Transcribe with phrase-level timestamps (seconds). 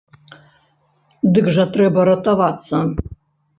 [1.35, 2.77] Дык жа трэба ратавацца.